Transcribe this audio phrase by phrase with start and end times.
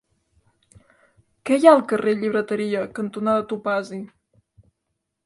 [1.49, 4.01] Què hi ha al carrer Llibreteria cantonada Topazi?